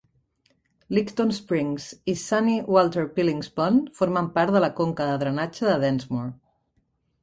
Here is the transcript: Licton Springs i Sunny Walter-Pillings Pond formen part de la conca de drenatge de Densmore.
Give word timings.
Licton 0.97 1.33
Springs 1.39 1.85
i 2.15 2.17
Sunny 2.23 2.57
Walter-Pillings 2.77 3.53
Pond 3.61 3.95
formen 4.03 4.35
part 4.41 4.59
de 4.59 4.67
la 4.69 4.75
conca 4.85 5.11
de 5.15 5.25
drenatge 5.27 5.73
de 5.73 5.81
Densmore. 5.89 6.39